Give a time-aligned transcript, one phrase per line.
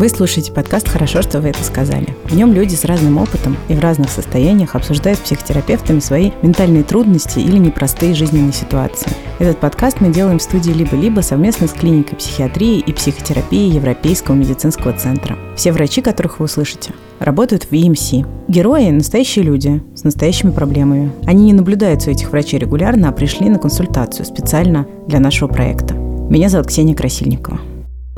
[0.00, 2.16] Вы слушаете подкаст «Хорошо, что вы это сказали».
[2.24, 6.84] В нем люди с разным опытом и в разных состояниях обсуждают с психотерапевтами свои ментальные
[6.84, 9.10] трудности или непростые жизненные ситуации.
[9.38, 14.94] Этот подкаст мы делаем в студии «Либо-либо» совместно с клиникой психиатрии и психотерапии Европейского медицинского
[14.94, 15.36] центра.
[15.54, 18.26] Все врачи, которых вы услышите, работают в EMC.
[18.48, 21.12] Герои– настоящие люди с настоящими проблемами.
[21.26, 25.92] Они не наблюдаются у этих врачей регулярно, а пришли на консультацию специально для нашего проекта.
[25.92, 27.60] Меня зовут Ксения Красильникова.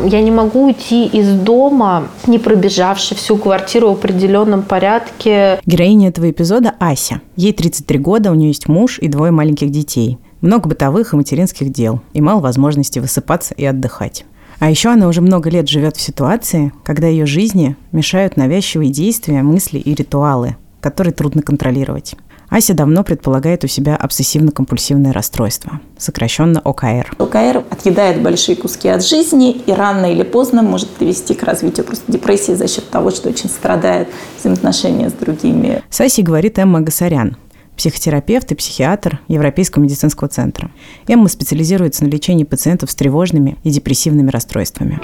[0.04, 5.60] Я не могу уйти из дома, не пробежавши всю квартиру в определенном порядке.
[5.64, 7.20] Героиня этого эпизода– Ася.
[7.36, 10.18] Ей 33 года, у нее есть муж и двое маленьких детей.
[10.40, 14.24] Много бытовых и материнских дел, и мало возможности высыпаться и отдыхать.
[14.58, 19.42] А еще она уже много лет живет в ситуации, когда ее жизни мешают навязчивые действия,
[19.42, 22.16] мысли и ритуалы, которые трудно контролировать.
[22.52, 27.14] Ася давно предполагает у себя обсессивно-компульсивное расстройство, сокращенно ОКР.
[27.16, 32.12] ОКР отъедает большие куски от жизни и рано или поздно может привести к развитию просто
[32.12, 35.82] депрессии за счет того, что очень страдает взаимоотношения с другими.
[35.88, 37.38] С Асей говорит Эмма Гасарян,
[37.74, 40.70] психотерапевт и психиатр Европейского медицинского центра.
[41.08, 45.00] Эмма специализируется на лечении пациентов с тревожными и депрессивными расстройствами.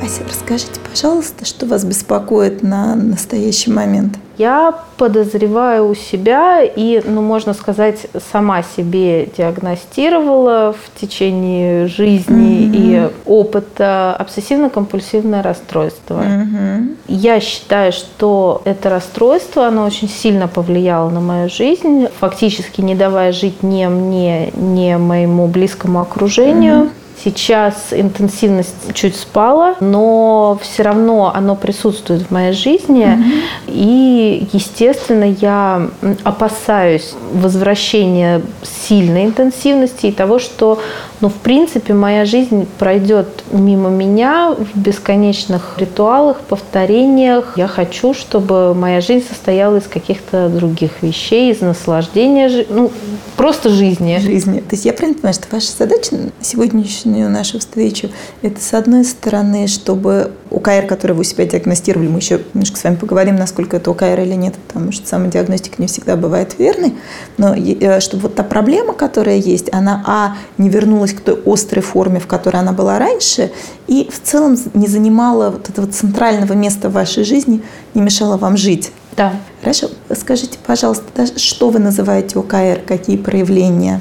[0.00, 4.16] Ася, расскажите, пожалуйста, что вас беспокоит на настоящий момент?
[4.36, 12.76] Я подозреваю у себя и, ну, можно сказать, сама себе диагностировала в течение жизни mm-hmm.
[12.76, 16.22] и опыта обсессивно-компульсивное расстройство.
[16.22, 16.96] Mm-hmm.
[17.08, 23.32] Я считаю, что это расстройство, оно очень сильно повлияло на мою жизнь, фактически не давая
[23.32, 26.84] жить ни мне, ни моему близкому окружению.
[26.84, 26.90] Mm-hmm.
[27.24, 33.06] Сейчас интенсивность чуть спала, но все равно оно присутствует в моей жизни.
[33.06, 33.42] Mm-hmm.
[33.66, 35.88] И, естественно, я
[36.22, 40.80] опасаюсь возвращения сильной интенсивности и того, что,
[41.20, 47.54] ну, в принципе, моя жизнь пройдет мимо меня в бесконечных ритуалах, повторениях.
[47.56, 52.92] Я хочу, чтобы моя жизнь состояла из каких-то других вещей, из наслаждения, ну,
[53.36, 54.18] просто жизни.
[54.18, 54.60] Жизни.
[54.60, 58.10] То есть я правильно понимаю, что ваша задача сегодняшняя сегодняшнюю нашу встречу,
[58.42, 62.84] это с одной стороны, чтобы УКР, который вы у себя диагностировали, мы еще немножко с
[62.84, 66.94] вами поговорим, насколько это УКР или нет, потому что самодиагностика не всегда бывает верной,
[67.38, 71.82] но э, чтобы вот та проблема, которая есть, она, а, не вернулась к той острой
[71.82, 73.50] форме, в которой она была раньше,
[73.86, 77.62] и в целом не занимала вот этого центрального места в вашей жизни,
[77.94, 78.92] не мешала вам жить.
[79.16, 79.32] Да.
[79.60, 79.88] Хорошо.
[80.14, 84.00] Скажите, пожалуйста, что вы называете ОКР, какие проявления?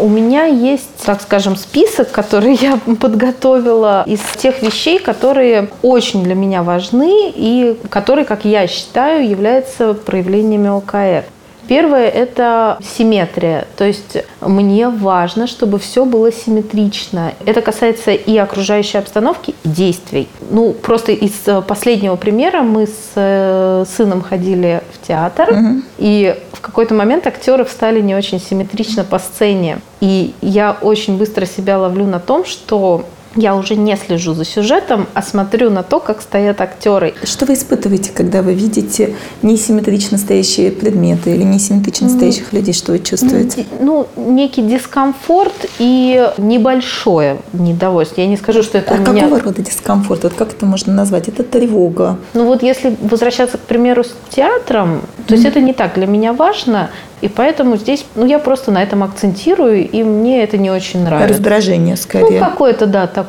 [0.00, 6.34] У меня есть, так скажем, список, который я подготовила из тех вещей, которые очень для
[6.34, 11.24] меня важны и которые, как я считаю, являются проявлениями ОКР.
[11.68, 13.66] Первое– это симметрия.
[13.76, 17.32] То есть мне важно, чтобы все было симметрично.
[17.44, 20.28] Это касается и окружающей обстановки, и действий.
[20.50, 25.82] Ну, просто из э, последнего примера мы с э, сыном ходили в театр, угу.
[25.98, 29.78] и в какой-то момент актеры встали не очень симметрично по сцене.
[30.00, 33.04] И я очень быстро себя ловлю на том, что
[33.36, 37.14] я уже не слежу за сюжетом, а смотрю на то, как стоят актеры.
[37.22, 42.74] Что вы испытываете, когда вы видите несимметрично стоящие предметы или несимметрично стоящих людей?
[42.74, 43.66] Что вы чувствуете?
[43.80, 48.20] Ну, некий дискомфорт и небольшое недовольство.
[48.20, 49.22] Я не скажу, что это а у меня...
[49.22, 50.24] какого рода дискомфорт?
[50.24, 51.28] Вот как это можно назвать?
[51.28, 52.18] Это тревога.
[52.34, 56.32] Ну вот если возвращаться, к примеру, с театром, то есть это не так для меня
[56.32, 56.90] важно.
[57.20, 61.32] И поэтому здесь, ну, я просто на этом акцентирую, и мне это не очень нравится.
[61.32, 62.38] Раздражение скорее.
[62.38, 63.23] Ну, какое-то, да, такое.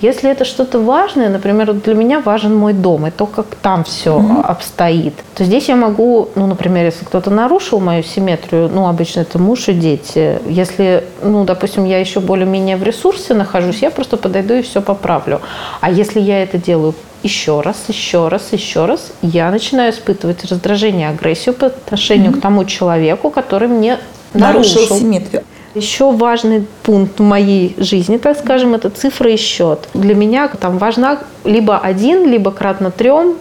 [0.00, 4.18] Если это что-то важное, например, для меня важен мой дом и то, как там все
[4.18, 4.42] mm-hmm.
[4.42, 9.38] обстоит, то здесь я могу, ну, например, если кто-то нарушил мою симметрию, ну, обычно это
[9.38, 10.40] муж и дети.
[10.46, 15.40] Если, ну, допустим, я еще более-менее в ресурсе нахожусь, я просто подойду и все поправлю.
[15.80, 21.08] А если я это делаю еще раз, еще раз, еще раз, я начинаю испытывать раздражение,
[21.08, 22.38] агрессию по отношению mm-hmm.
[22.38, 23.98] к тому человеку, который мне
[24.32, 25.44] нарушил, нарушил симметрию.
[25.76, 29.90] Еще важный пункт в моей жизни, так скажем, это цифра и счет.
[29.92, 33.34] Для меня там важна либо один, либо кратно трем,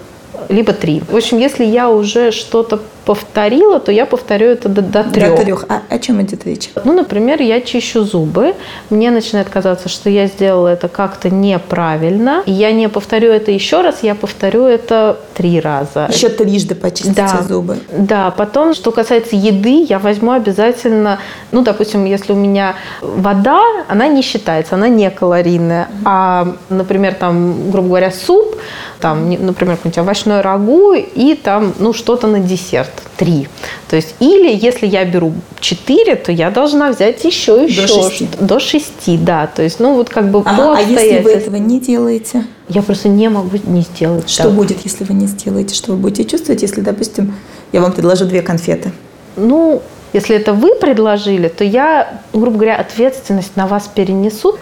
[0.50, 1.02] либо три.
[1.10, 5.36] В общем, если я уже что-то повторила, то я повторю это до, до трех.
[5.36, 5.66] До трех.
[5.69, 6.69] А о чем идет речь?
[6.84, 8.56] Ну, например, я чищу зубы.
[8.90, 12.44] Мне начинает казаться, что я сделала это как-то неправильно.
[12.46, 16.07] Я не повторю это еще раз, я повторю это три раза.
[16.12, 17.44] Еще трижды почистите да.
[17.48, 17.78] зубы.
[17.92, 18.31] Да.
[18.31, 21.19] Потом, что касается еды, я возьму обязательно,
[21.52, 25.90] ну, допустим, если у меня вода, она не считается, она не калорийная.
[26.04, 28.56] А, например, там, грубо говоря, суп,
[29.00, 32.94] там, например, какой-нибудь овощной рагу и там, ну, что-то на десерт.
[33.18, 33.47] Три.
[33.88, 37.81] То есть, или если я беру четыре, то я должна взять еще, еще.
[37.81, 38.30] До шести.
[38.39, 39.47] До шести, да.
[39.47, 42.45] То есть, ну, вот как бы Ага, по а если вы этого не делаете?
[42.68, 44.53] Я просто не могу не сделать Что так.
[44.53, 45.75] будет, если вы не сделаете?
[45.75, 47.33] Что вы будете чувствовать, если, допустим,
[47.71, 48.92] я вам предложу две конфеты?
[49.38, 49.81] Ну,
[50.13, 54.57] если это вы предложили, то я, грубо говоря, ответственность на вас перенесу.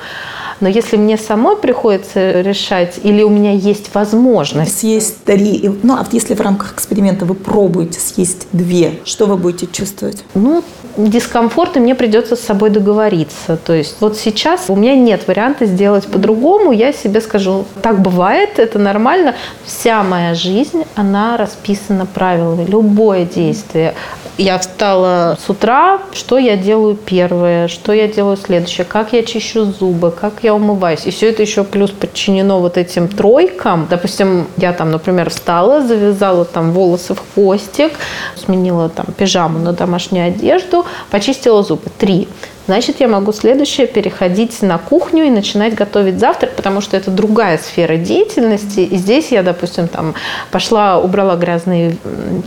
[0.60, 5.72] Но если мне самой приходится решать, или у меня есть возможность, Съесть три.
[5.84, 10.24] Ну, а если в рамках эксперимента вы пробуете съесть две, что вы будете чувствовать?
[10.34, 10.64] ну,
[10.98, 13.58] дискомфорт, и мне придется с собой договориться.
[13.58, 16.72] То есть вот сейчас у меня нет варианта сделать по-другому.
[16.72, 19.36] Я себе скажу, так бывает, это нормально.
[19.66, 22.66] Вся моя жизнь, она расписана правилами.
[22.66, 23.94] Любое действие.
[24.38, 29.66] Я встала с утра, что я делаю первое, что я делаю следующее, как я чищу
[29.66, 31.06] зубы, как я умываюсь.
[31.06, 33.86] И все это еще плюс подчинено вот этим тройкам.
[33.88, 37.92] Допустим, я там, например, встала, завязала там волосы в хвостик,
[38.36, 41.84] сменила там пижаму на домашнюю одежду, почистила зубы.
[41.98, 42.28] Три.
[42.66, 47.58] Значит, я могу следующее переходить на кухню и начинать готовить завтрак, потому что это другая
[47.58, 48.80] сфера деятельности.
[48.80, 50.14] И здесь я, допустим, там
[50.50, 51.98] пошла, убрала грязные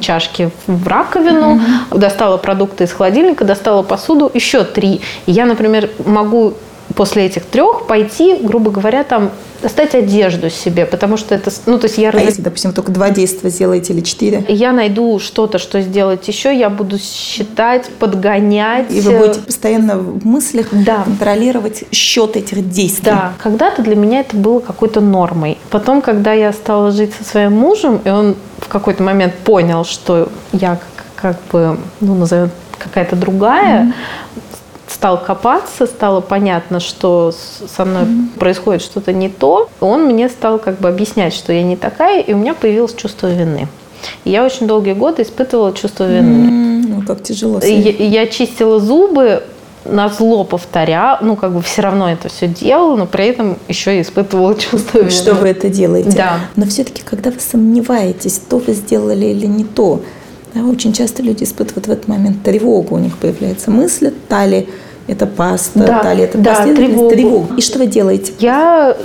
[0.01, 1.61] чашки в раковину,
[1.91, 5.03] достала продукты из холодильника, достала посуду, еще три.
[5.27, 6.55] И я, например, могу
[6.97, 9.31] после этих трех пойти, грубо говоря, там
[9.63, 12.91] достать одежду себе, потому что это, ну, то есть я А раз- если, допустим, только
[12.93, 14.45] два действия сделаете или четыре?
[14.49, 18.91] я найду что-то, что сделать еще, я буду считать, подгонять.
[18.91, 21.03] И вы будете постоянно в мыслях Да.
[21.05, 23.05] контролировать счет этих действий.
[23.05, 25.59] Да, когда-то для меня это было какой-то нормой.
[25.71, 30.29] Потом, когда я стала жить со своим мужем, и он в какой-то момент понял, что
[30.53, 33.93] я как, как бы, ну, назовем, какая-то другая,
[34.89, 37.33] стал копаться, стало понятно, что
[37.77, 38.05] со мной
[38.39, 39.69] происходит что-то не то.
[39.81, 43.27] Он мне стал как бы объяснять, что я не такая, и у меня появилось чувство
[43.29, 43.69] вины.
[44.25, 46.49] И я очень долгие годы испытывала чувство вины.
[46.49, 47.61] М, Ну, как тяжело.
[47.63, 47.91] Я,
[48.23, 49.43] я чистила зубы,
[49.85, 53.99] на зло повторяла, ну, как бы все равно это все делала, но при этом еще
[53.99, 55.11] и испытывала чувство вины.
[55.11, 56.11] что вы это делаете.
[56.17, 56.41] Да.
[56.57, 60.01] Но все-таки, когда вы сомневаетесь, то вы сделали или не то,
[60.57, 62.95] да, очень часто люди испытывают в этот момент тревогу.
[62.95, 64.69] У них появляется мысль, та ли
[65.07, 67.55] это паста, Да, та ли это да, последовательность, тревогу.
[67.57, 68.33] И что вы делаете?
[68.39, 68.97] Я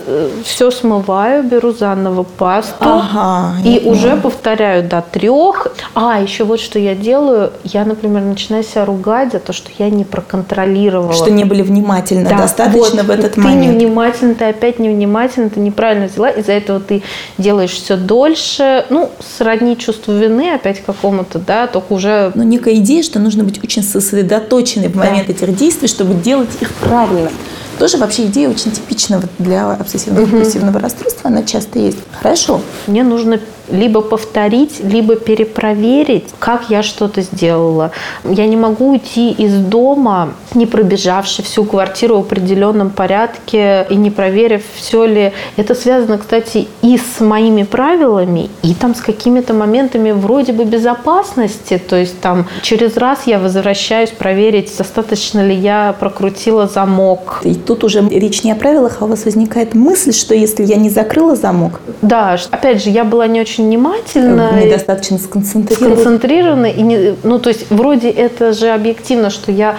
[0.44, 4.22] все смываю, беру заново пасту Ага, и уже поняла.
[4.22, 5.68] повторяю до трех.
[5.94, 7.52] А, еще вот что я делаю.
[7.64, 11.14] Я, например, начинаю себя ругать за то, что я не проконтролировала.
[11.14, 13.76] Что не были внимательны Да, достаточно вот, в этот ты момент.
[13.78, 17.04] невнимательно, ты опять невнимательно, ты неправильно взяла, из-за этого ты
[17.38, 18.86] делаешь все дольше.
[18.90, 23.64] Ну, сродни чувству вины опять какому-то, да, только уже Но некая идея, что нужно быть
[23.64, 25.06] очень сосредоточенной в Да.
[25.06, 27.32] момент этих действий, чтобы делать их правильно.
[27.82, 31.98] Тоже вообще идея очень типична вот для обсессивно-компульсивного расстройства, она часто есть.
[32.12, 32.62] Хорошо.
[32.86, 33.40] мне нужно
[33.72, 37.92] либо повторить, либо перепроверить, как я что-то сделала.
[38.24, 44.12] Я не могу уйти из дома, не пробежавши всю квартиру в определенном порядке и не
[44.12, 45.34] проверив, все ли.
[45.58, 51.82] Это связано, кстати, и с моими правилами, и там с какими-то моментами вроде бы безопасности.
[51.90, 57.86] То есть там через раз я возвращаюсь проверить, достаточно ли я прокрутила замок, И тут
[57.86, 61.38] уже речь не о правилах, а у вас возникает мысль, что если я не закрыла
[61.38, 64.52] замок, Да, опять же, я была не очень внимательна.
[64.62, 65.96] недостаточно сконцентрирована.
[65.96, 66.66] сконцентрирована.
[66.66, 69.76] И не, ну, то есть, вроде это же объективно, что я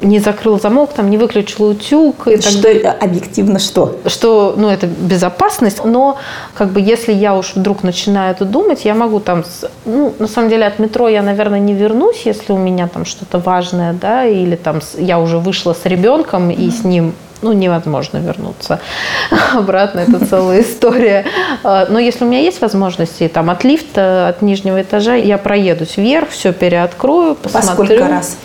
[0.00, 2.90] не закрыл замок, там, не выключила утюг и Что далее.
[2.90, 3.96] объективно что?
[4.06, 6.16] Что, ну, это безопасность, но,
[6.54, 9.44] как бы, если я уж вдруг начинаю это думать, я могу там,
[9.86, 13.38] ну, на самом деле, от метро я, наверное, не вернусь, если у меня там что-то
[13.38, 18.80] важное, да, или там я уже вышла с ребенком и с ним ну, невозможно вернуться
[19.54, 21.24] обратно, это целая история.
[21.62, 25.96] А, Но если у меня есть возможности, там, от лифта, от нижнего этажа, я проедусь
[25.96, 27.84] вверх, все переоткрою, По посмотрю.
[27.86, 28.36] сколько раз?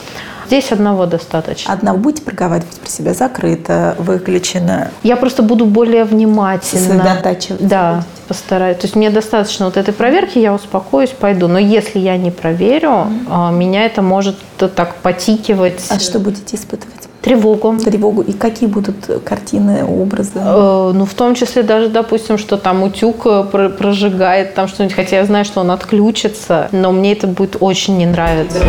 [0.47, 1.71] Здесь одного достаточно.
[1.71, 6.81] Одна вы будете проговаривать про себя закрыто, выключено, Я просто буду более внимательна.
[6.81, 7.67] сосредотачиваться.
[7.67, 8.77] Да, постараюсь.
[8.77, 11.47] То есть мне достаточно вот этой проверки, я успокоюсь, пойду.
[11.47, 15.85] Но если я не проверю, а, меня это может так потикивать.
[15.89, 17.08] А что будете испытывать?
[17.21, 17.75] Тревогу.
[17.77, 18.21] Тревогу.
[18.21, 18.95] И какие будут
[19.25, 20.31] картины, образы?
[20.35, 24.95] Э, Ну, в том числе даже, допустим, что там утюг э, про- прожигает там что-нибудь,
[24.95, 28.59] хотя я знаю, что он отключится, но мне это будет очень не нравиться.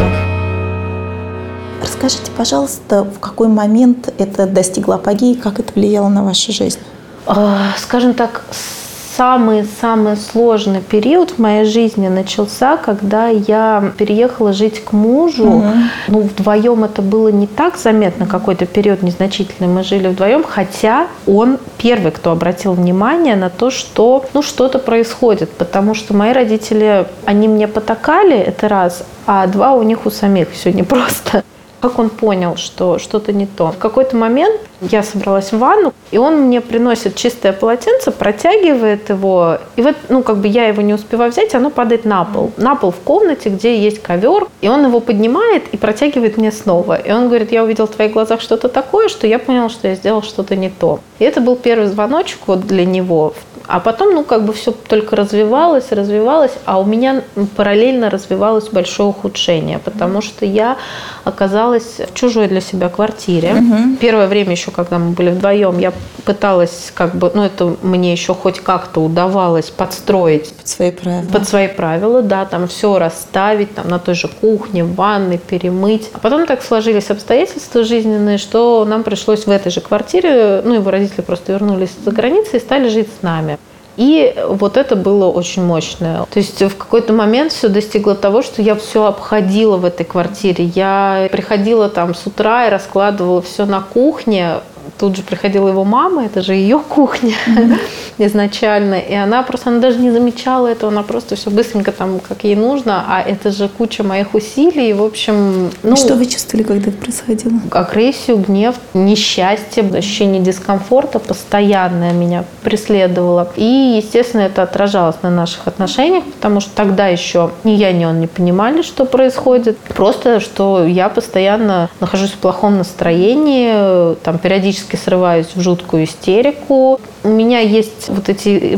[1.82, 6.78] Расскажите, пожалуйста, в какой момент это достигло апогеи, как это влияло на вашу жизнь?
[7.26, 8.79] А, Скажем так, с
[9.20, 15.46] самый-самый сложный период в моей жизни начался, когда я переехала жить к мужу.
[15.46, 15.72] Угу.
[16.08, 19.68] Ну, вдвоем это было не так заметно, какой-то период незначительный.
[19.68, 25.50] Мы жили вдвоем, хотя он первый, кто обратил внимание на то, что ну, что-то происходит.
[25.50, 30.50] Потому что мои родители, они мне потакали, это раз, а два у них у самих
[30.52, 31.44] все непросто.
[31.80, 33.72] Как он понял, что что-то не то?
[33.72, 39.58] В какой-то момент я собралась в ванну, и он мне приносит чистое полотенце, протягивает его,
[39.76, 42.52] и вот, ну, как бы я его не успеваю взять, оно падает на пол.
[42.56, 46.94] На пол в комнате, где есть ковер, и он его поднимает и протягивает мне снова.
[46.94, 49.94] И он говорит, я увидел в твоих глазах что-то такое, что я понял, что я
[49.94, 51.00] сделал что-то не то.
[51.18, 53.34] И это был первый звоночек вот для него
[53.70, 57.22] а потом, ну, как бы все только развивалось, развивалось, а у меня
[57.56, 60.76] параллельно развивалось большое ухудшение, потому что я
[61.22, 63.54] оказалась в чужой для себя квартире.
[63.54, 63.96] Угу.
[64.00, 65.92] Первое время еще, когда мы были вдвоем, я
[66.24, 70.52] пыталась как бы, ну, это мне еще хоть как-то удавалось подстроить.
[70.54, 71.30] Под свои правила.
[71.32, 76.10] Под свои правила, да, там все расставить, там на той же кухне, в ванной, перемыть.
[76.12, 80.90] А потом так сложились обстоятельства жизненные, что нам пришлось в этой же квартире, ну, его
[80.90, 83.58] родители просто вернулись за границей и стали жить с нами.
[84.00, 86.24] И вот это было очень мощное.
[86.30, 90.64] То есть в какой-то момент все достигло того, что я все обходила в этой квартире.
[90.64, 94.60] Я приходила там с утра и раскладывала все на кухне,
[95.00, 97.78] тут же приходила его мама, это же ее кухня mm-hmm.
[98.18, 102.44] изначально, и она просто, она даже не замечала этого, она просто все быстренько там, как
[102.44, 105.70] ей нужно, а это же куча моих усилий, и, в общем...
[105.82, 107.54] Ну, что вы чувствовали, когда это происходило?
[107.70, 113.50] Агрессию, гнев, несчастье, ощущение дискомфорта постоянное меня преследовало.
[113.56, 118.20] И, естественно, это отражалось на наших отношениях, потому что тогда еще ни я, ни он
[118.20, 119.78] не понимали, что происходит.
[119.78, 127.00] Просто, что я постоянно нахожусь в плохом настроении, там периодически периодически срываюсь в жуткую истерику.
[127.22, 128.74] У меня есть вот эти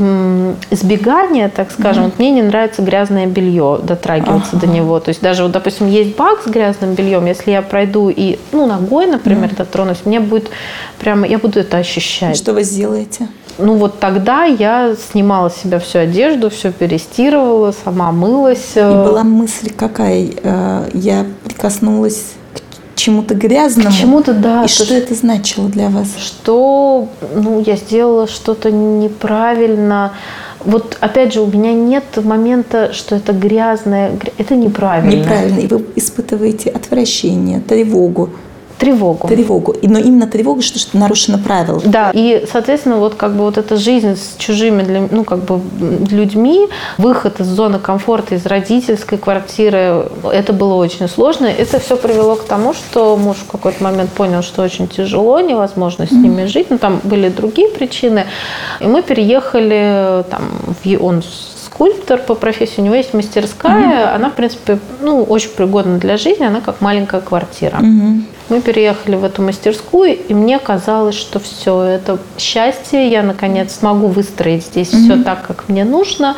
[0.70, 2.04] избегания, так скажем.
[2.04, 2.06] Mm-hmm.
[2.06, 4.66] Вот мне не нравится грязное белье, дотрагиваться ага.
[4.66, 5.00] до него.
[5.00, 8.66] То есть даже, вот, допустим, есть бак с грязным бельем, если я пройду и, ну,
[8.66, 9.56] ногой, например, mm-hmm.
[9.56, 10.50] дотронусь, мне будет
[10.98, 12.36] прямо, я буду это ощущать.
[12.36, 13.28] Что вы сделаете?
[13.58, 18.72] Ну вот тогда я снимала с себя всю одежду, все перестирывала, сама мылась.
[18.76, 20.30] И была мысль какая?
[20.42, 22.32] Э, я прикоснулась
[23.02, 23.90] чему-то грязному.
[23.90, 24.64] чему-то, да.
[24.64, 26.08] И что это значило для вас?
[26.18, 30.12] Что, ну, я сделала что-то неправильно.
[30.64, 35.20] Вот опять же, у меня нет момента, что это грязное, это неправильно.
[35.20, 35.58] Неправильно.
[35.58, 38.30] И вы испытываете отвращение, тревогу.
[38.78, 39.28] Тревогу.
[39.28, 39.76] Тревогу.
[39.82, 41.80] Но именно тревога, что, что нарушено правило.
[41.84, 42.10] Да.
[42.12, 45.60] И, соответственно, вот как бы вот эта жизнь с чужими, для, ну, как бы
[46.10, 51.46] людьми, выход из зоны комфорта, из родительской квартиры, это было очень сложно.
[51.46, 56.06] Это все привело к тому, что муж в какой-то момент понял, что очень тяжело, невозможно
[56.06, 56.70] с ними жить.
[56.70, 58.26] Но ну, там были другие причины.
[58.80, 60.42] И мы переехали, там,
[60.82, 61.22] в, он
[61.72, 66.16] скульптор по профессии, у него есть мастерская, mm она, в принципе, ну, очень пригодна для
[66.16, 67.78] жизни, она как маленькая квартира.
[67.78, 73.74] mm Мы переехали в эту мастерскую, и мне казалось, что все, это счастье, я наконец
[73.74, 76.36] смогу выстроить здесь mm все так, как мне нужно,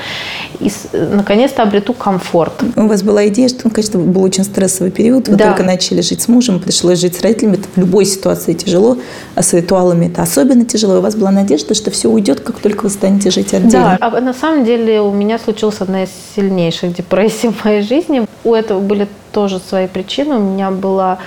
[0.60, 2.52] и наконец-то обрету комфорт.
[2.76, 5.48] У вас была идея, что, ну, конечно, был очень стрессовый период, вы да.
[5.48, 8.96] только начали жить с мужем, пришлось жить с родителями, это в любой ситуации тяжело,
[9.34, 10.98] а с ритуалами это особенно тяжело.
[10.98, 13.98] У вас была надежда, что все уйдет, как только вы станете жить отдельно.
[14.00, 18.26] Да, а на самом деле у меня случилась одна из сильнейших депрессий в моей жизни.
[18.44, 20.36] У этого были тоже свои причины.
[20.36, 21.18] У меня была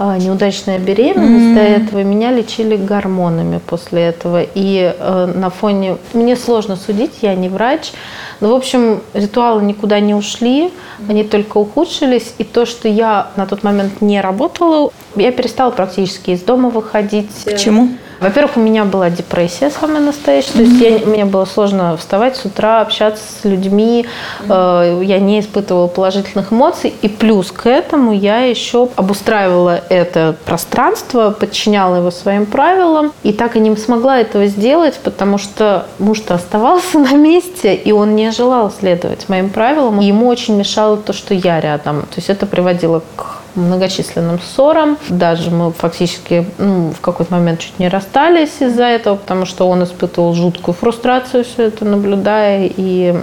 [0.00, 1.54] неудачная беременность mm-hmm.
[1.54, 4.42] до этого, меня лечили гормонами после этого.
[4.54, 5.98] И э, на фоне...
[6.14, 7.92] Мне сложно судить, я не врач,
[8.40, 10.72] но, в общем, ритуалы никуда не ушли,
[11.06, 12.34] они только ухудшились.
[12.38, 17.30] И то, что я на тот момент не работала, я перестала практически из дома выходить.
[17.44, 17.90] Почему?
[18.20, 22.44] Во-первых, у меня была депрессия самая настоящая, то есть я, мне было сложно вставать с
[22.44, 24.06] утра, общаться с людьми,
[24.46, 31.30] э, я не испытывала положительных эмоций, и плюс к этому я еще обустраивала это пространство,
[31.30, 36.98] подчиняла его своим правилам, и так и не смогла этого сделать, потому что муж-то оставался
[36.98, 41.58] на месте, и он не желал следовать моим правилам, ему очень мешало то, что я
[41.58, 44.98] рядом, то есть это приводило к многочисленным ссорам.
[45.08, 49.84] Даже мы фактически ну, в какой-то момент чуть не расстались из-за этого, потому что он
[49.84, 52.70] испытывал жуткую фрустрацию все это наблюдая.
[52.76, 53.14] И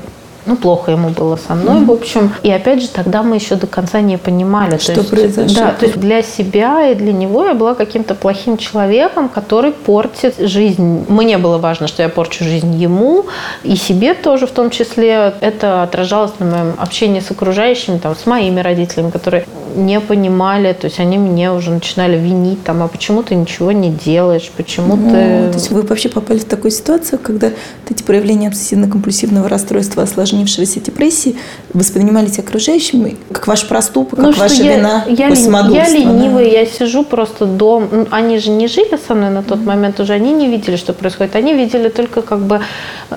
[0.48, 1.86] ну, плохо ему было со мной, mm-hmm.
[1.86, 2.34] в общем.
[2.42, 4.78] И опять же, тогда мы еще до конца не понимали.
[4.78, 5.56] Что есть, произошло.
[5.56, 10.36] Да, то есть для себя и для него я была каким-то плохим человеком, который портит
[10.40, 11.06] жизнь.
[11.10, 13.26] Мне было важно, что я порчу жизнь ему
[13.64, 15.34] и себе тоже в том числе.
[15.42, 20.86] Это отражалось на моем общении с окружающими, там, с моими родителями, которые не понимали, то
[20.86, 25.10] есть они мне уже начинали винить, там, а почему ты ничего не делаешь, почему Ну,
[25.12, 25.52] ты...
[25.52, 27.52] То есть вы вообще попали в такую ситуацию, когда
[27.90, 30.04] эти проявления обсессивно-компульсивного расстройства,
[30.38, 31.36] осложнившегося депрессии
[31.74, 35.88] воспринимались окружающими как ваш проступок, как Ну, что ваша я, вина, я, я да?
[35.90, 37.88] ленивая, я сижу просто дом.
[37.92, 40.94] Ну, Они же не жили со мной на тот момент уже, они не видели, что
[40.94, 41.36] происходит.
[41.36, 42.62] Они видели только как бы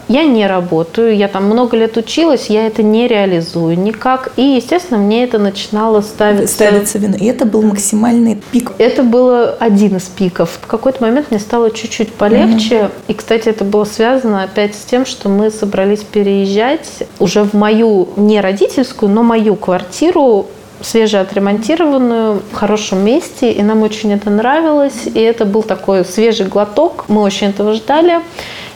[0.09, 4.33] я не работаю, я там много лет училась, я это не реализую никак.
[4.37, 6.55] И, естественно, мне это начинало ставиться...
[6.55, 7.17] ставится вина.
[7.17, 8.73] И это был максимальный пик.
[8.79, 10.59] Это было один из пиков.
[10.63, 12.91] В какой-то момент мне стало чуть-чуть полегче.
[13.09, 18.09] И, кстати, это было связано опять с тем, что мы собрались переезжать уже в мою,
[18.17, 20.47] не родительскую, но мою квартиру
[20.83, 27.05] свежеотремонтированную, в хорошем месте, и нам очень это нравилось, и это был такой свежий глоток,
[27.09, 28.21] мы очень этого ждали,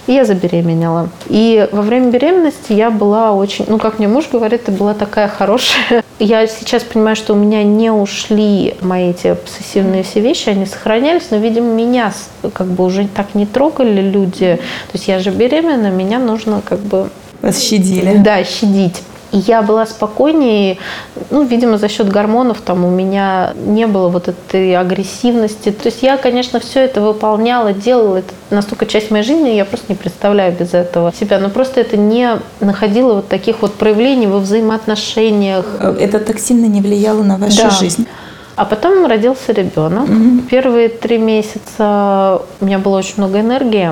[0.06, 1.08] и я забеременела.
[1.28, 5.28] И во время беременности я была очень, ну, как мне муж говорит, ты была такая
[5.28, 6.04] хорошая.
[6.20, 11.30] Я сейчас понимаю, что у меня не ушли мои эти обсессивные все вещи, они сохранялись,
[11.30, 12.12] но, видимо, меня
[12.52, 14.60] как бы уже так не трогали люди.
[14.92, 17.08] То есть я же беременна, меня нужно как бы
[17.44, 18.16] Вас щадили.
[18.24, 19.02] да, щадить.
[19.32, 20.78] И я была спокойнее,
[21.30, 25.72] ну, видимо, за счет гормонов там у меня не было вот этой агрессивности.
[25.72, 29.86] То есть я, конечно, все это выполняла, делала, это настолько часть моей жизни, я просто
[29.88, 31.40] не представляю без этого себя.
[31.40, 35.66] Но просто это не находило вот таких вот проявлений во взаимоотношениях.
[35.98, 37.70] Это так сильно не влияло на вашу Да.
[37.70, 38.06] жизнь.
[38.54, 40.08] А потом родился ребенок.
[40.48, 43.90] Первые три месяца у меня было очень много энергии.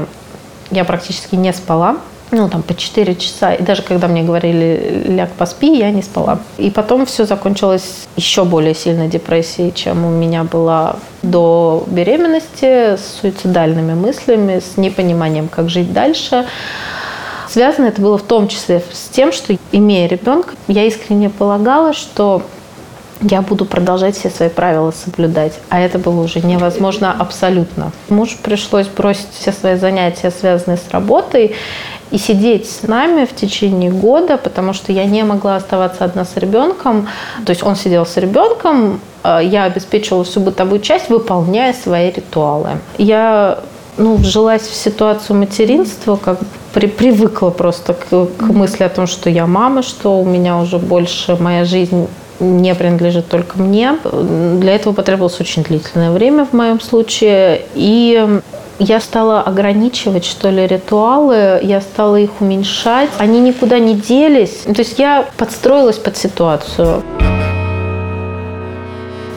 [0.71, 1.97] Я практически не спала.
[2.35, 3.53] Ну, там, по 4 часа.
[3.53, 6.41] И даже когда мне говорили, ляг, поспи, я не спала.
[6.57, 13.19] И потом все закончилось еще более сильной депрессией, чем у меня была до беременности, с
[13.21, 16.47] суицидальными мыслями, с непониманием, как жить дальше.
[17.51, 22.41] Связано это было в том числе с тем, что, имея ребенка, я искренне полагала, что
[23.21, 25.53] я буду продолжать все свои правила соблюдать.
[25.69, 27.93] А это было уже невозможно абсолютно.
[28.09, 31.55] Мужу пришлось бросить все свои занятия, связанные с работой,
[32.13, 36.37] и сидеть с нами в течение года, потому что я не могла оставаться одна с
[36.37, 37.09] ребенком.
[37.47, 42.71] То есть он сидел с ребенком, а я обеспечивала всю бытовую часть, выполняя свои ритуалы.
[42.99, 43.61] Я
[43.97, 46.39] ну, вжилась в ситуацию материнства, как
[46.75, 50.79] при, привыкла просто к, к мысли о том, что я мама, что у меня уже
[50.79, 52.09] больше моя жизнь
[52.41, 53.97] не принадлежит только мне.
[54.05, 57.63] Для этого потребовалось очень длительное время в моем случае.
[57.75, 58.41] И
[58.79, 63.11] я стала ограничивать, что ли, ритуалы, я стала их уменьшать.
[63.19, 64.63] Они никуда не делись.
[64.65, 67.03] То есть я подстроилась под ситуацию.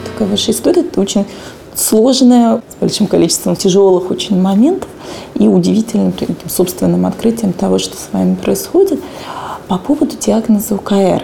[0.04, 1.26] Такая ваша история, это очень
[1.74, 4.88] сложная, с большим количеством тяжелых очень моментов
[5.34, 6.14] и удивительным
[6.48, 9.00] собственным открытием того, что с вами происходит.
[9.68, 11.22] По поводу диагноза УКР.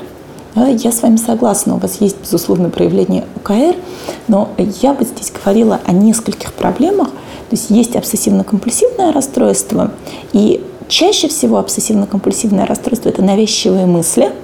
[0.54, 3.76] Да, Я с вами согласна, у вас есть, безусловно, проявление УКР,
[4.28, 4.50] но
[4.82, 7.08] я бы здесь говорила о нескольких проблемах.
[7.08, 9.92] То есть есть обсессивно-компульсивное расстройство,
[10.32, 14.30] и чаще всего обсессивно-компульсивное расстройство– это навязчивые мысли–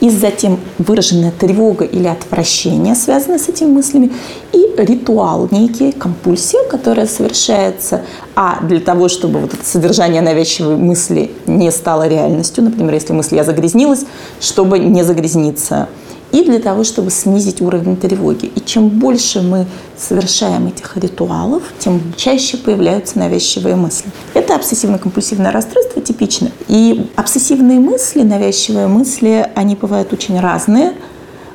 [0.00, 4.12] и затем выраженная тревога или отвращение, связанное с этими мыслями,
[4.52, 8.02] и ритуал, некий компульсия, которая совершается,
[8.34, 13.36] а для того, чтобы вот это содержание навязчивой мысли не стало реальностью, например, если мысль
[13.36, 14.04] «я загрязнилась»,
[14.40, 15.88] чтобы не загрязниться,
[16.32, 18.46] и для того, чтобы снизить уровень тревоги.
[18.46, 19.66] И чем больше мы
[19.96, 24.10] совершаем этих ритуалов, тем чаще появляются навязчивые мысли.
[24.34, 26.50] Это обсессивно-компульсивное расстройство типично.
[26.68, 30.94] И обсессивные мысли, навязчивые мысли, они бывают очень разные.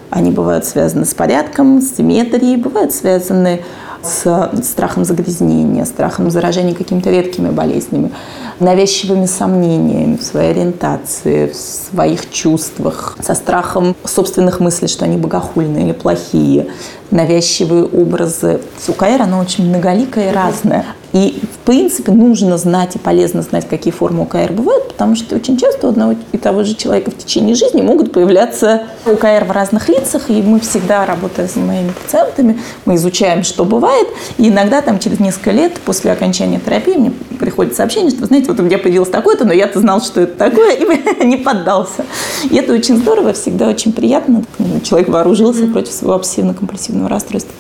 [0.10, 3.64] Они бывают связаны с порядком, с симметрией, бывают связаны
[4.04, 8.12] с страхом загрязнения, страхом заражения какими-то редкими болезнями,
[8.60, 15.86] навязчивыми сомнениями в своей ориентации, в своих чувствах, со страхом собственных мыслей, что они богохульные
[15.86, 16.68] или плохие,
[17.12, 18.60] навязчивые образы.
[18.88, 20.86] УКР, оно очень многоликое и разное.
[21.18, 25.58] И, в принципе, нужно знать и полезно знать, какие формы УКР бывают, потому что очень
[25.58, 29.90] часто у одного и того же человека в течение жизни могут появляться УКР в разных
[29.90, 35.00] лицах, и мы всегда, работая с моими пациентами, мы изучаем, что бывает, и иногда там
[35.00, 38.78] через несколько лет после окончания терапии мне приходит сообщение, что, вы знаете, вот у меня
[38.78, 42.06] появилось такое-то, но я-то знал, что это такое, и не поддался.
[42.48, 44.44] И это очень здорово, всегда очень приятно.
[44.84, 47.54] Человек вооружился против своего обсессивно-компульсивного расстройства.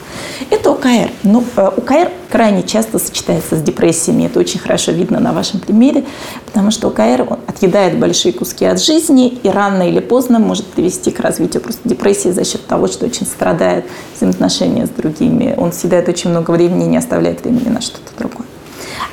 [0.49, 1.09] Это УКР.
[1.23, 4.25] Но э, УКР крайне часто сочетается с депрессиями.
[4.25, 6.05] Это очень хорошо видно на вашем примере,
[6.45, 11.11] потому что УКР он отъедает большие куски от жизни и рано или поздно может привести
[11.11, 15.53] к развитию просто депрессии за счет того, что очень страдает взаимоотношения с другими.
[15.57, 18.46] Он съедает очень много времени и не оставляет времени на что-то другое.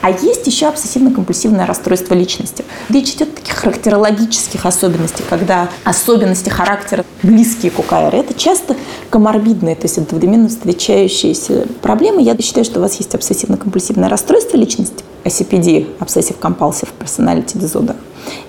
[0.04, 2.62] А есть еще обсессивно-компульсивное расстройство личности.
[2.90, 8.14] Речь идет о таких характерологических особенностях, когда особенности характера близкие к ОКР.
[8.14, 8.76] Это часто
[9.08, 12.20] коморбидные, то есть одновременно встречающиеся проблемы.
[12.20, 17.96] Я считаю, что у вас есть обсессивно-компульсивное расстройство личности, OCPD, Obsessive Compulsive Personality Disorder.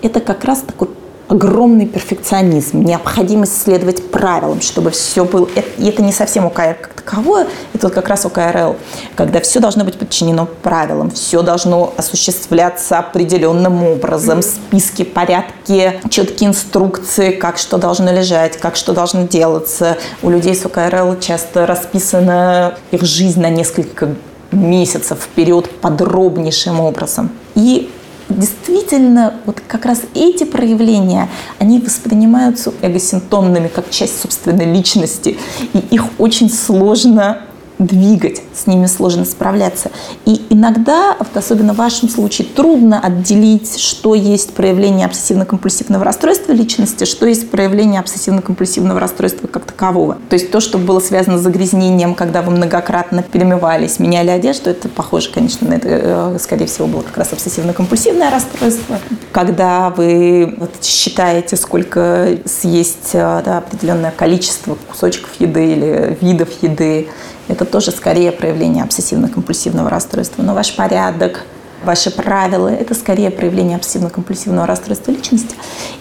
[0.01, 0.89] Это как раз такой
[1.27, 5.47] огромный перфекционизм, необходимость следовать правилам, чтобы все было...
[5.77, 8.75] И это не совсем УКР как таковое, это вот как раз УКРЛ,
[9.15, 17.31] когда все должно быть подчинено правилам, все должно осуществляться определенным образом, списки, порядки, четкие инструкции,
[17.31, 19.97] как что должно лежать, как что должно делаться.
[20.21, 24.15] У людей с УКРЛ часто расписана их жизнь на несколько
[24.51, 27.29] месяцев вперед подробнейшим образом.
[27.55, 27.91] И
[28.29, 35.37] действительно вот как раз эти проявления, они воспринимаются эгосинтомными как часть собственной личности,
[35.73, 37.41] и их очень сложно
[37.79, 39.91] двигать, с ними сложно справляться.
[40.25, 47.03] И иногда, вот особенно в вашем случае, трудно отделить, что есть проявление обсессивно-компульсивного расстройства личности,
[47.03, 50.17] что есть проявление обсессивно-компульсивного расстройства как такового.
[50.29, 54.87] То есть то, что было связано с загрязнением, когда вы многократно перемывались, меняли одежду, это
[54.87, 58.99] похоже, конечно, на это, э, скорее всего, было как раз обсессивно-компульсивное расстройство.
[59.31, 67.09] Когда вы вот, считаете, сколько съесть э, да, определенное количество кусочков еды или видов еды,
[67.47, 70.41] это тоже скорее проявление обсессивно-компульсивного расстройства.
[70.41, 71.45] Но ваш порядок,
[71.83, 75.55] ваши правила– это скорее проявление обсессивно-компульсивного расстройства личности.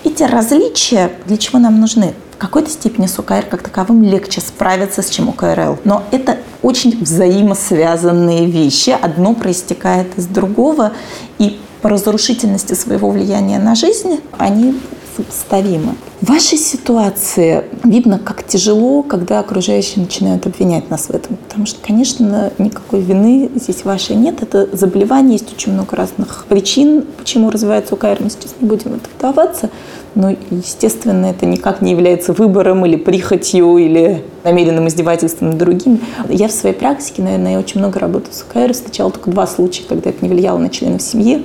[0.04, 2.14] Эти различия для чего нам нужны?
[2.32, 5.78] В какой-то степени с ОКР как таковым легче справиться, с чем ОКРЛ.
[5.84, 8.90] Но это очень взаимосвязанные вещи.
[8.90, 10.92] Одно проистекает из другого.
[11.38, 14.80] И по разрушительности своего влияния на жизнь они
[15.16, 15.94] сопоставимы.
[16.20, 21.36] В вашей ситуации видно, как тяжело, когда окружающие начинают обвинять нас в этом.
[21.36, 24.42] Потому что, конечно, никакой вины здесь вашей нет.
[24.42, 28.18] Это заболевание, есть очень много разных причин, почему развивается УКР.
[28.20, 29.70] Мы сейчас не будем вдаваться.
[30.14, 36.00] Но, естественно, это никак не является выбором или прихотью, или намеренным издевательством над другими.
[36.28, 39.82] Я в своей практике, наверное, я очень много работаю с УКР, встречала только два случая,
[39.88, 41.44] когда это не влияло на членов семьи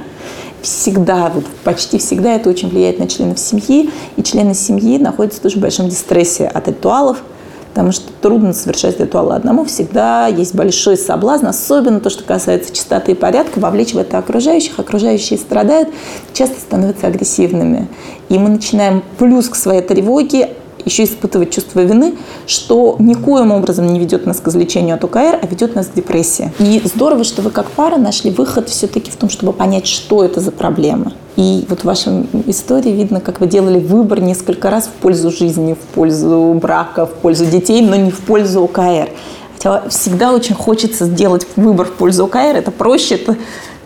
[0.61, 5.57] всегда, вот почти всегда это очень влияет на членов семьи, и члены семьи находятся тоже
[5.57, 7.21] в большом дистрессе от ритуалов,
[7.69, 13.13] потому что трудно совершать ритуалы одному, всегда есть большой соблазн, особенно то, что касается чистоты
[13.13, 15.89] и порядка, вовлечь в это окружающих, окружающие страдают,
[16.33, 17.87] часто становятся агрессивными.
[18.27, 20.51] И мы начинаем плюс к своей тревоге
[20.89, 22.15] еще испытывать чувство вины,
[22.47, 26.51] что никоим образом не ведет нас к излечению от УКР, а ведет нас к депрессии.
[26.59, 30.39] И здорово, что вы как пара нашли выход все-таки в том, чтобы понять, что это
[30.39, 31.13] за проблема.
[31.35, 35.73] И вот в вашей истории видно, как вы делали выбор несколько раз в пользу жизни,
[35.73, 39.09] в пользу брака, в пользу детей, но не в пользу УКР.
[39.53, 42.55] Хотя всегда очень хочется сделать выбор в пользу УКР.
[42.55, 43.37] Это проще, это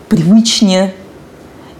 [0.08, 0.94] привычнее,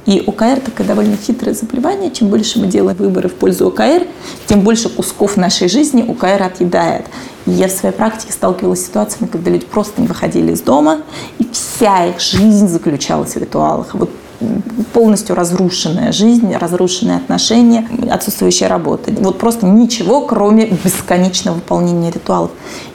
[0.07, 2.11] и ОКР такое довольно хитрое заболевание.
[2.11, 4.07] Чем больше мы делаем выборы в пользу ОКР,
[4.47, 7.07] тем больше кусков нашей жизни ОКР отъедает.
[7.47, 11.03] И я в своей практике сталкивалась с ситуациями, когда люди просто не выходили из дома,
[11.39, 13.95] и вся их жизнь заключалась в ритуалах.
[13.95, 14.11] Вот
[14.93, 19.11] полностью разрушенная жизнь, разрушенные отношения, отсутствующая работа.
[19.19, 22.51] Вот просто ничего, кроме бесконечного выполнения ритуалов.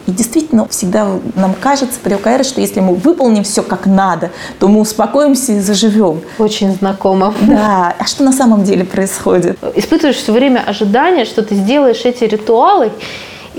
[0.08, 4.68] И действительно, всегда нам кажется при ОКР, что если мы выполним все как надо, то
[4.68, 6.22] мы успокоимся и заживем.
[6.40, 7.34] Очень знакомо.
[7.42, 7.94] Да.
[7.98, 9.58] А что на самом деле происходит?
[9.76, 12.92] Испытываешь все время ожидание, что ты сделаешь эти ритуалы,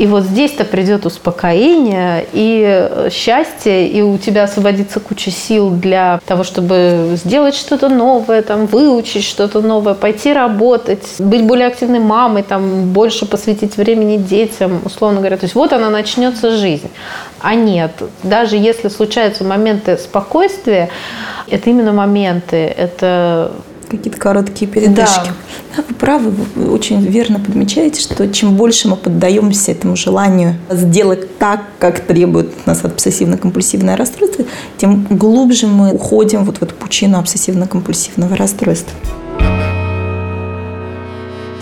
[0.01, 6.21] и вот здесь-то придет успокоение и э, счастье, и у тебя освободится куча сил для
[6.25, 12.43] того, чтобы сделать что-то новое, там, выучить что-то новое, пойти работать, быть более активной мамой,
[12.43, 15.37] там, больше посвятить времени детям, условно говоря.
[15.37, 16.89] То есть вот она начнется жизнь.
[17.39, 20.89] А нет, даже если случаются моменты спокойствия,
[21.47, 23.53] это именно моменты, это
[23.91, 25.33] какие-то короткие передышки.
[25.77, 25.83] Да.
[25.89, 31.63] вы правы, вы очень верно подмечаете, что чем больше мы поддаемся этому желанию сделать так,
[31.79, 34.45] как требует нас обсессивно-компульсивное расстройство,
[34.77, 38.93] тем глубже мы уходим вот в эту пучину обсессивно-компульсивного расстройства.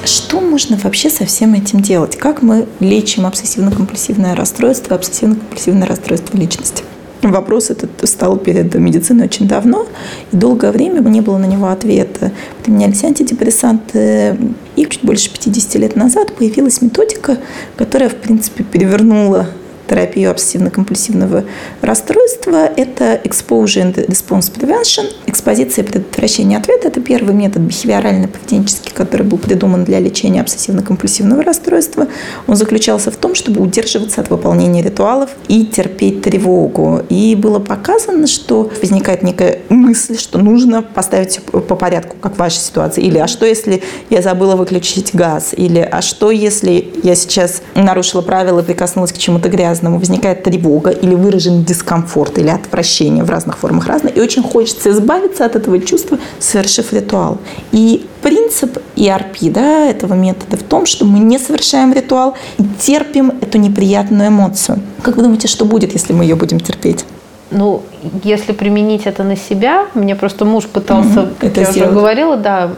[0.05, 2.17] Что можно вообще со всем этим делать?
[2.17, 6.85] Как мы лечим обсессивно-компульсивное расстройство, обсессивно-компульсивное расстройство личности?
[7.23, 9.87] Вопрос этот стал перед медициной очень давно,
[10.31, 12.31] и долгое время не было на него ответа.
[12.63, 14.37] Применялись антидепрессанты,
[14.77, 17.39] и чуть больше 50 лет назад появилась методика,
[17.77, 19.49] которая, в принципе, перевернула
[19.89, 21.45] терапию обсессивно-компульсивного
[21.81, 22.67] расстройства.
[22.77, 29.85] Это Exposure and Response Prevention– экспозиция предотвращения ответа– это первый метод бихевиорально-поведенческий, который был придуман
[29.85, 32.09] для лечения обсессивно-компульсивного расстройства.
[32.47, 37.03] Он заключался в том, чтобы удерживаться от выполнения ритуалов и терпеть тревогу.
[37.09, 42.59] И было показано, что возникает некая мысль, что нужно поставить по порядку, как в вашей
[42.59, 43.03] ситуации.
[43.03, 48.23] Или «а что, если я забыла выключить газ?» Или «а что, если я сейчас нарушила
[48.23, 53.59] правила и прикоснулась к чему-то грязному?» Возникает тревога или выражен дискомфорт или отвращение в разных
[53.59, 54.13] формах разное.
[54.13, 57.39] И очень хочется избавиться от этого чувства, совершив ритуал.
[57.73, 63.33] И принцип ERP да, этого метода в том, что мы не совершаем ритуал и терпим
[63.41, 64.81] эту неприятную эмоцию.
[65.03, 67.05] Как вы думаете, что будет, если мы ее будем терпеть?
[67.51, 67.83] Ну,
[68.25, 71.91] если применить это на себя, мне просто муж пытался, Мгм, как это я сделать.
[71.91, 72.71] уже говорила, да,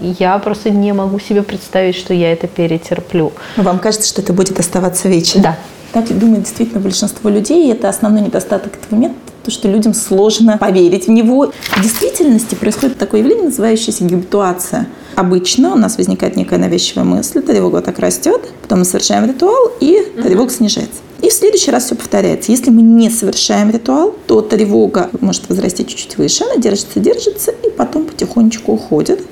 [0.00, 3.32] я просто не могу себе представить, что я это перетерплю.
[3.56, 5.42] Вам кажется, что это будет оставаться вечно?
[5.42, 5.58] Да.
[5.92, 10.58] Так думает действительно большинство людей, и это основной недостаток этого метода, то, что людям сложно
[10.58, 11.52] поверить в него.
[11.76, 14.86] В действительности происходит такое явление, называющееся гибитуация.
[15.16, 20.00] Обычно у нас возникает некая навязчивая мысль, тревога так растет, потом мы совершаем ритуал, и
[20.22, 21.00] тревога снижается.
[21.24, 22.52] И в следующий раз все повторяется.
[22.52, 27.70] Если мы не совершаем ритуал, то тревога может возрасти чуть-чуть выше, она держится, держится, и
[27.70, 29.22] потом потихонечку уходит.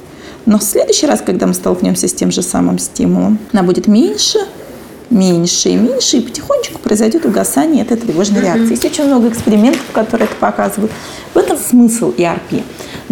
[0.46, 4.38] Но в следующий раз, когда мы столкнемся с тем же самым стимулом, она будет меньше,
[5.11, 8.70] меньше и меньше, и потихонечку произойдет угасание этой тревожной реакции.
[8.70, 10.92] Есть очень много экспериментов, которые это показывают.
[11.35, 12.62] В этом смысл ERP.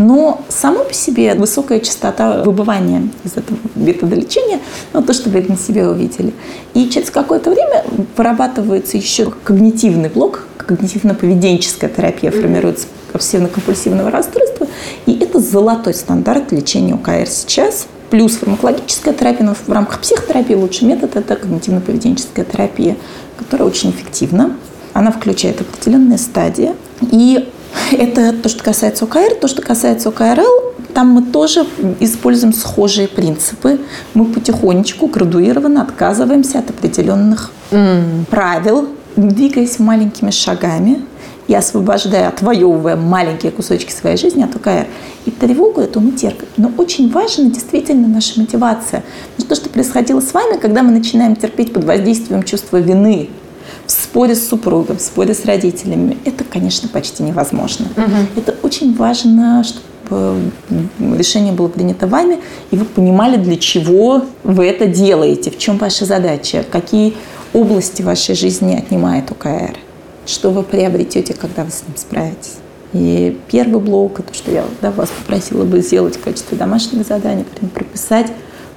[0.00, 4.58] Но само по себе высокая частота выбывания из этого метода лечения,
[4.94, 6.32] ну, то, что вы на себе увидели.
[6.72, 7.84] И через какое-то время
[8.16, 14.68] вырабатывается еще когнитивный блок, когнитивно-поведенческая терапия формируется обсессивно-компульсивного расстройства.
[15.04, 17.86] И это золотой стандарт лечения ОКР сейчас.
[18.08, 22.96] Плюс фармакологическая терапия, но в рамках психотерапии лучший метод– это когнитивно-поведенческая терапия,
[23.36, 24.56] которая очень эффективна.
[24.94, 26.72] Она включает определенные стадии.
[27.02, 27.50] И
[27.92, 29.34] это то, что касается ОКР.
[29.40, 31.66] То, что касается ОКРЛ, там мы тоже
[32.00, 33.80] используем схожие принципы.
[34.14, 37.50] Мы потихонечку, градуированно отказываемся от определенных
[38.30, 41.02] правил, двигаясь маленькими шагами
[41.46, 44.86] и освобождая, отвоевывая маленькие кусочки своей жизни от ОКР.
[45.26, 46.46] И тревогу эту мы терпим.
[46.56, 49.02] Но очень важна действительно наша мотивация.
[49.48, 53.30] То, что происходило с вами, когда мы начинаем терпеть под воздействием чувства вины,
[53.90, 57.86] в споре с супругом, в споре с родителями, это, конечно, почти невозможно.
[58.36, 60.52] Это очень важно, чтобы
[61.18, 62.38] решение было принято вами,
[62.70, 67.14] и вы понимали, для чего вы это делаете, в чем ваша задача, какие
[67.52, 69.76] области вашей жизни отнимает ОКР,
[70.24, 72.58] что вы приобретете, когда вы с ним справитесь.
[72.92, 77.44] И первый блок, это что я да, вас попросила бы сделать в качестве домашнего задания,
[77.44, 78.28] прям прописать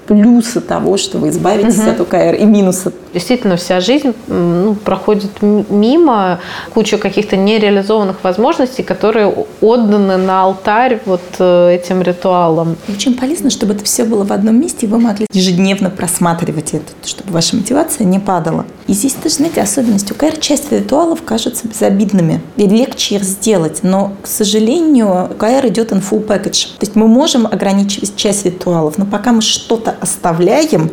[0.07, 6.39] плюсы того, что вы избавитесь от ОКР, и минусы Действительно, вся жизнь ну, проходит мимо
[6.73, 12.75] куча каких-то нереализованных возможностей, которые отданы на алтарь вот э, этим ритуалам.
[12.89, 16.91] Очень полезно, чтобы это все было в одном месте, и вы могли ежедневно просматривать это,
[17.05, 18.65] чтобы ваша мотивация не падала.
[18.87, 20.11] И здесь тоже, знаете, особенность.
[20.11, 22.41] У КР часть ритуалов кажутся безобидными.
[22.57, 23.79] И легче их сделать.
[23.83, 26.67] Но, к сожалению, КР идет in full package.
[26.79, 30.89] То есть мы можем ограничивать часть ритуалов, но пока мы что-то оставляем,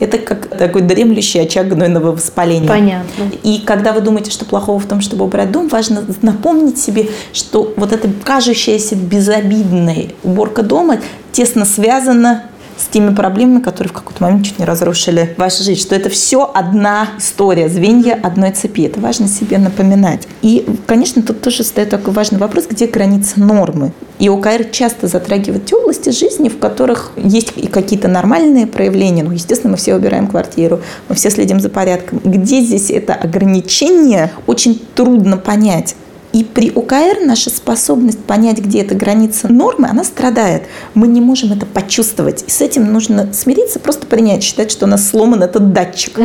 [0.00, 2.68] это как такой дремлющий очаг гнойного воспаления.
[2.68, 3.30] Понятно.
[3.42, 7.72] И когда вы думаете, что плохого в том, чтобы убрать дом, важно напомнить себе, что
[7.76, 10.98] вот эта кажущаяся безобидной уборка дома
[11.32, 12.44] тесно связана
[12.76, 16.50] с теми проблемами, которые в какой-то момент чуть не разрушили вашу жизнь, что это все
[16.52, 18.82] одна история, звенья одной цепи.
[18.82, 20.26] Это важно себе напоминать.
[20.42, 23.92] И, конечно, тут тоже стоит такой важный вопрос, где граница нормы.
[24.18, 29.24] И ОКР часто затрагивает те области жизни, в которых есть и какие-то нормальные проявления.
[29.24, 32.20] Ну, естественно, мы все убираем квартиру, мы все следим за порядком.
[32.24, 35.96] Где здесь это ограничение, очень трудно понять.
[36.34, 40.64] И при ОКР наша способность понять, где эта граница нормы, она страдает.
[40.94, 42.42] Мы не можем это почувствовать.
[42.48, 46.18] И с этим нужно смириться, просто принять, считать, что у нас сломан этот датчик.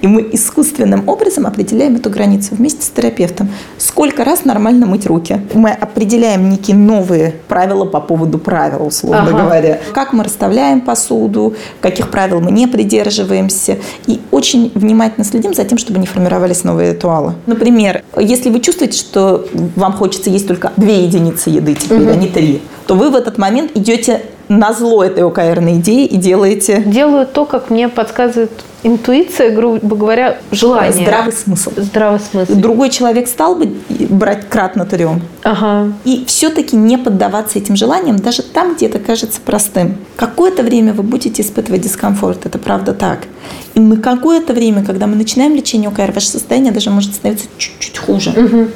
[0.00, 3.50] И мы искусственным образом определяем эту границу вместе с терапевтом.
[3.78, 5.40] Сколько раз нормально мыть руки?
[5.54, 9.42] Мы определяем некие новые правила по поводу правил, условно Ага.
[9.42, 9.80] говоря.
[9.92, 13.78] Как мы расставляем посуду, каких правил мы не придерживаемся.
[14.06, 17.34] И очень внимательно следим за тем, чтобы не формировались новые ритуалы.
[17.46, 22.28] Например, если вы чувствуете, что вам хочется есть только две единицы еды теперь, а не
[22.28, 27.26] три, то вы в этот момент идете на зло этой ОКРной идеи и делаете Делаю
[27.26, 28.50] то, как мне подсказывает
[28.82, 30.92] интуиция, грубо говоря, желание.
[30.92, 31.72] здравый смысл.
[31.76, 32.54] Здравый смысл.
[32.54, 35.20] Другой человек стал бы брать кратно трем.
[35.42, 35.92] Ага.
[36.04, 39.96] И все-таки не поддаваться этим желаниям, даже там, где это кажется простым.
[40.16, 43.20] Какое-то время вы будете испытывать дискомфорт, это правда так.
[43.74, 47.98] И на какое-то время, когда мы начинаем лечение ОКР, ваше состояние даже может становиться чуть-чуть
[47.98, 48.70] хуже.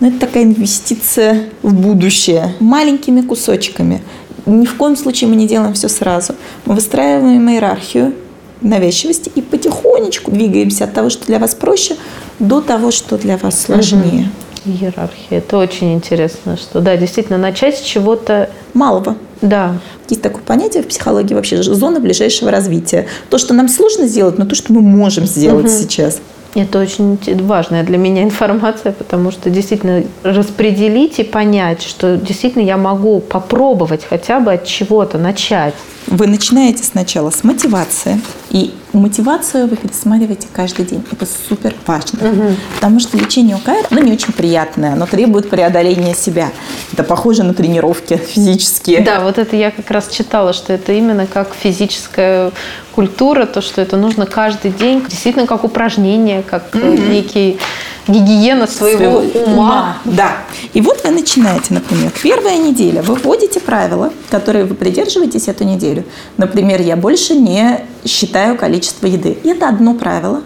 [0.00, 4.02] Но это такая инвестиция в будущее маленькими кусочками.
[4.46, 6.34] Ни в коем случае мы не делаем все сразу.
[6.66, 8.14] Мы выстраиваем иерархию
[8.60, 11.96] навязчивости и потихонечку двигаемся от того, что для вас проще,
[12.38, 14.30] до того, что для вас сложнее.
[14.64, 15.38] Иерархия.
[15.38, 19.16] Это очень интересно, что да, действительно, начать с чего-то Малого.
[19.42, 19.78] Да.
[20.08, 23.06] Есть такое понятие в психологии вообще зона ближайшего развития.
[23.30, 25.72] То, что нам сложно сделать, но то, что мы можем сделать угу.
[25.72, 26.18] сейчас.
[26.54, 32.76] Это очень важная для меня информация, потому что действительно распределить и понять, что действительно я
[32.76, 35.74] могу попробовать хотя бы от чего-то начать.
[36.06, 41.04] Вы начинаете сначала с мотивации, и мотивацию вы пересматриваете каждый день.
[41.10, 42.56] Это супер важно, угу.
[42.74, 46.50] потому что лечение ОКР, оно не очень приятное, оно требует преодоления себя.
[46.92, 49.00] Это похоже на тренировки физические.
[49.00, 52.52] Да, вот это я как раз читала, что это именно как физическая
[52.94, 56.86] культура, то, что это нужно каждый день, действительно как упражнение, как угу.
[56.86, 57.58] некий
[58.06, 59.98] гигиена своего, своего ума.
[60.04, 60.38] Да.
[60.72, 66.04] И вот вы начинаете, например, первая неделя, вы вводите правила, которые вы придерживаетесь эту неделю.
[66.36, 69.38] Например, я больше не считаю количество еды.
[69.44, 70.42] Это одно правило.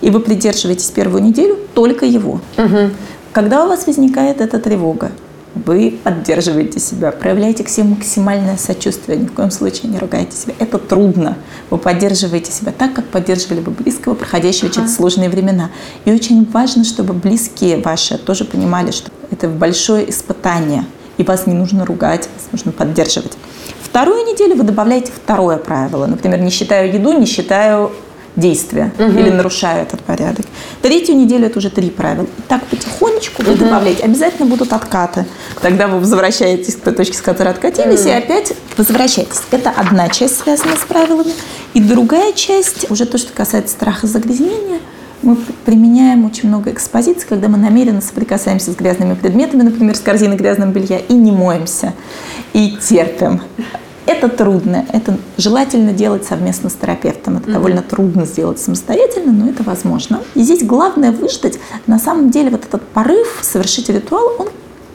[0.00, 2.40] И вы придерживаетесь первую неделю только его.
[2.56, 2.90] Угу.
[3.32, 5.10] Когда у вас возникает эта тревога,
[5.54, 10.54] вы поддерживаете себя, проявляете к себе максимальное сочувствие, ни в коем случае не ругаете себя.
[10.58, 11.36] Это трудно.
[11.70, 15.70] Вы поддерживаете себя так, как поддерживали бы близкого, проходящего через сложные времена.
[16.04, 20.84] И очень важно, чтобы близкие ваши тоже понимали, что это большое испытание,
[21.16, 23.36] и вас не нужно ругать, вас нужно поддерживать.
[23.82, 26.06] Вторую неделю вы добавляете второе правило.
[26.06, 27.90] Например, не считаю еду, не считаю
[28.36, 29.18] действия угу.
[29.18, 30.46] или нарушаю этот порядок.
[30.82, 32.26] Третью неделю это уже три правила.
[32.38, 32.62] И так
[33.28, 33.64] потихонечку вы угу.
[33.64, 34.04] добавляете.
[34.04, 35.26] Обязательно будут откаты.
[35.60, 38.08] Тогда вы возвращаетесь к той точке, с которой откатились, угу.
[38.08, 39.42] и опять возвращаетесь.
[39.50, 41.32] Это одна часть, связанная с правилами.
[41.74, 44.80] И другая часть, уже то, что касается страха загрязнения,
[45.22, 50.36] мы применяем очень много экспозиций, когда мы намеренно соприкасаемся с грязными предметами, например, с корзиной
[50.36, 51.92] грязного белья, и не моемся,
[52.52, 53.42] и терпим.
[54.08, 54.86] Это трудно.
[54.90, 57.36] Это желательно делать совместно с терапевтом.
[57.36, 57.52] Это mm-hmm.
[57.52, 60.20] довольно трудно сделать самостоятельно, но это возможно.
[60.34, 61.58] И здесь главное выждать.
[61.86, 64.48] На самом деле вот этот порыв совершить ритуал, он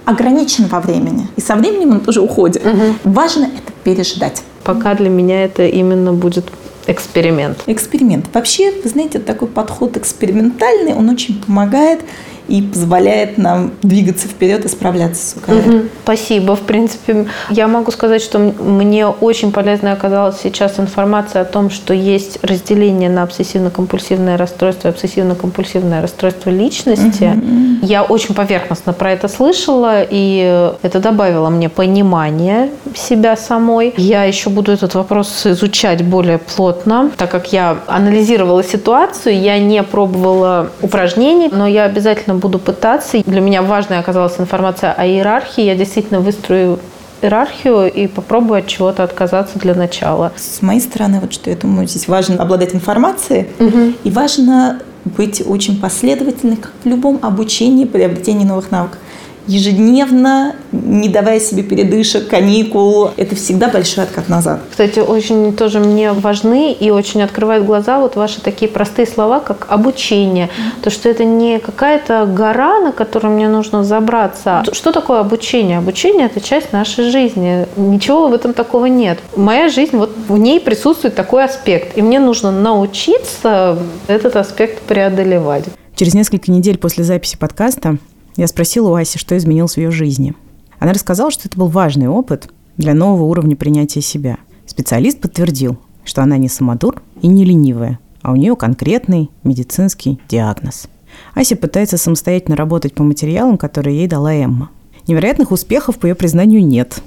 [0.05, 1.27] ограничен во времени.
[1.35, 2.65] И со временем он тоже уходит.
[2.65, 3.11] Угу.
[3.13, 4.41] Важно это переждать.
[4.63, 6.45] Пока для меня это именно будет
[6.87, 7.59] эксперимент.
[7.67, 8.25] Эксперимент.
[8.33, 12.01] Вообще, вы знаете, такой подход экспериментальный, он очень помогает
[12.47, 15.51] и позволяет нам двигаться вперед и справляться с УКР.
[15.53, 15.81] Угу.
[16.03, 16.55] Спасибо.
[16.55, 21.93] В принципе, я могу сказать, что мне очень полезной оказалась сейчас информация о том, что
[21.93, 27.33] есть разделение на обсессивно-компульсивное расстройство и обсессивно-компульсивное расстройство личности.
[27.35, 27.85] Угу.
[27.85, 33.93] Я очень поверхностно про это слышала, и это добавило мне понимание себя самой.
[33.97, 39.83] Я еще буду этот вопрос изучать более плотно, так как я анализировала ситуацию, я не
[39.83, 43.17] пробовала упражнений, но я обязательно обязательно буду пытаться.
[43.25, 45.63] Для меня важной оказалась информация о иерархии.
[45.63, 46.79] Я действительно выстрою
[47.21, 50.31] иерархию и попробую от чего-то отказаться для начала.
[50.35, 53.93] С моей стороны, вот что я думаю, здесь важно обладать информацией угу.
[54.03, 58.99] и важно быть очень последовательным, как в любом обучении, приобретении новых навыков
[59.47, 63.11] ежедневно, не давая себе передышек, каникул.
[63.17, 64.61] Это всегда большой откат назад.
[64.69, 69.67] Кстати, очень тоже мне важны и очень открывают глаза вот ваши такие простые слова, как
[69.69, 70.49] обучение.
[70.81, 74.63] То, что это не какая-то гора, на которую мне нужно забраться.
[74.71, 75.77] Что такое обучение?
[75.77, 77.67] Обучение– это часть нашей жизни.
[77.75, 79.19] Ничего в этом такого нет.
[79.35, 81.97] Моя жизнь, вот в ней присутствует такой аспект.
[81.97, 83.77] И мне нужно научиться
[84.07, 85.65] этот аспект преодолевать.
[85.95, 87.97] Через несколько недель после записи подкаста
[88.35, 90.33] я спросила у Аси, что изменилось в ее жизни.
[90.79, 94.37] Она рассказала, что это был важный опыт для нового уровня принятия себя.
[94.65, 100.87] Специалист подтвердил, что она не самодур и не ленивая, а у нее конкретный медицинский диагноз.
[101.35, 104.71] Ася пытается самостоятельно работать по материалам, которые ей дала Эмма.
[105.07, 107.01] Невероятных успехов, по ее признанию, нет.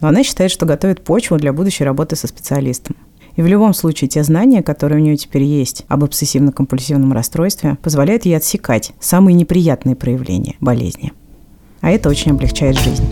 [0.00, 2.96] Но она считает, что готовит почву для будущей работы со специалистом.
[3.36, 8.24] И в любом случае те знания, которые у нее теперь есть об обсессивно-компульсивном расстройстве, позволяют
[8.24, 11.12] ей отсекать самые неприятные проявления болезни.
[11.82, 13.04] А это очень облегчает жизнь.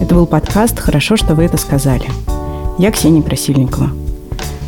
[0.00, 2.04] Это был подкаст «Хорошо, что вы это сказали».
[2.78, 3.90] Я Ксения Красильникова.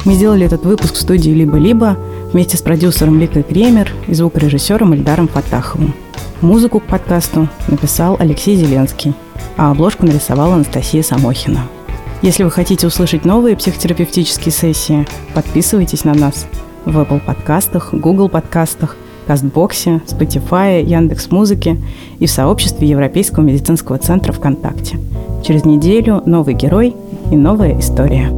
[0.04, 1.96] Мы сделали этот выпуск в студии «Либо-либо»
[2.32, 5.94] вместе с продюсером Ликой Кремер и звукорежиссером Эльдаром Фатаховым.
[6.42, 9.14] Музыку к подкасту написал Алексей Зеленский,
[9.56, 11.62] а обложку нарисовала Анастасия Самохина–
[12.22, 16.46] если вы хотите услышать новые психотерапевтические сессии, подписывайтесь на нас
[16.84, 21.76] в Apple подкастах, Google подкастах, Кастбоксе, Spotify, Яндекс.Музыке
[22.18, 24.98] и в сообществе Европейского медицинского центра ВКонтакте.
[25.44, 26.96] Через неделю новый герой
[27.30, 28.30] и новая история.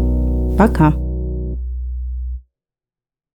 [0.58, 0.92] Пока!